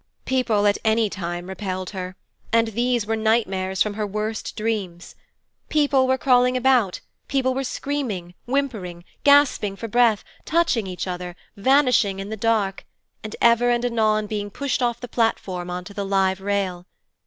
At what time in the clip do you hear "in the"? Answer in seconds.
12.17-12.35